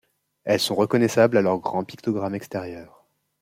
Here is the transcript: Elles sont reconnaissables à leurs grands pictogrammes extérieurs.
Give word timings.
Elles 0.45 0.59
sont 0.59 0.73
reconnaissables 0.73 1.37
à 1.37 1.43
leurs 1.43 1.59
grands 1.59 1.83
pictogrammes 1.83 2.33
extérieurs. 2.33 3.05